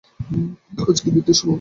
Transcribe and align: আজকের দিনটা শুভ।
আজকের 0.81 1.11
দিনটা 1.15 1.33
শুভ। 1.39 1.49